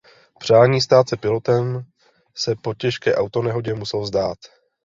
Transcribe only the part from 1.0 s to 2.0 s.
se pilotem